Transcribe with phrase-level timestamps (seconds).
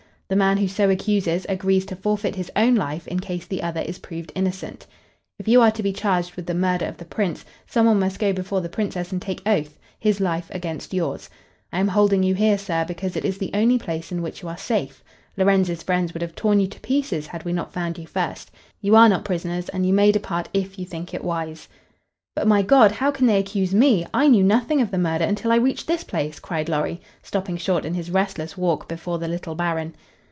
[0.33, 3.81] The man who so accuses agrees to forfeit his own life in case the other
[3.81, 4.87] is proved innocent.
[5.37, 8.17] If you are to be charged with the murder of the Prince, some one must
[8.17, 11.29] go before the Princess and take oath his life against yours.
[11.73, 14.47] I am holding you here, sir, because it is the only place in which you
[14.47, 15.03] are safe.
[15.35, 18.51] Lorenz's friends would have torn you to pieces had we not found you first.
[18.79, 21.67] You are not prisoners, and you may depart if you think it wise."
[22.37, 24.05] "But, my God, how can they accuse me?
[24.13, 27.83] I knew nothing of the murder until I reached this place," cried Lorry, stopping short
[27.83, 29.93] in his restless walk before the little Baron.